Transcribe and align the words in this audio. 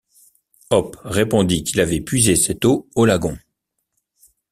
Hope 0.71 0.97
répondit 1.03 1.63
qu’il 1.63 1.79
avait 1.79 2.01
puisé 2.01 2.35
cette 2.35 2.65
eau 2.65 2.89
au 2.95 3.05
lagon. 3.05 3.37